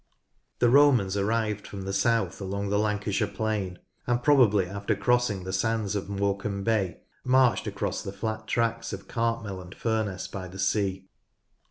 [0.57, 3.77] The Romans arrived from the south along the Lan cashire plain,
[4.07, 9.07] and probably after crossing the sands of Morecambe Bay, marched along the flat tracts of
[9.07, 11.07] Cartmel and Furness by the sea.